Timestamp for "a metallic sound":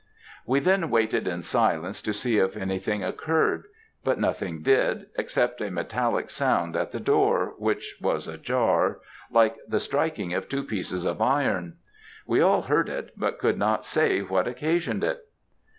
5.61-6.75